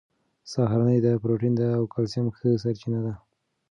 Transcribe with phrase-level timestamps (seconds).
[0.51, 3.13] سهارنۍ د پروټین او کلسیم ښه سرچینه ده.